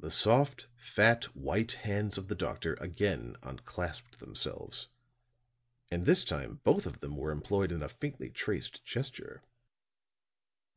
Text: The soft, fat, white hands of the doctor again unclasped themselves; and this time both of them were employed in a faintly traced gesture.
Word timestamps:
The 0.00 0.10
soft, 0.10 0.66
fat, 0.74 1.26
white 1.36 1.70
hands 1.86 2.18
of 2.18 2.26
the 2.26 2.34
doctor 2.34 2.74
again 2.80 3.36
unclasped 3.44 4.18
themselves; 4.18 4.88
and 5.92 6.04
this 6.06 6.24
time 6.24 6.56
both 6.64 6.86
of 6.86 6.98
them 6.98 7.16
were 7.16 7.30
employed 7.30 7.70
in 7.70 7.80
a 7.80 7.88
faintly 7.88 8.30
traced 8.30 8.84
gesture. 8.84 9.44